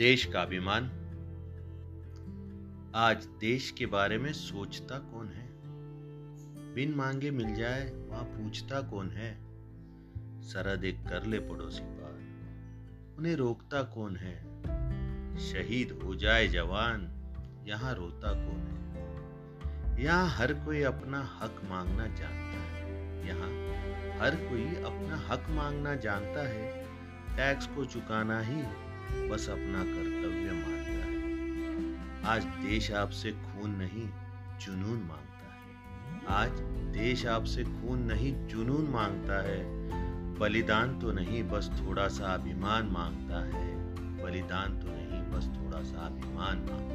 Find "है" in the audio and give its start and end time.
5.28-5.48, 9.10-9.38, 14.16-14.62, 18.60-20.04, 22.58-23.26, 26.48-26.84, 30.90-31.10, 35.54-35.60, 39.42-39.80, 43.58-43.80, 46.74-46.89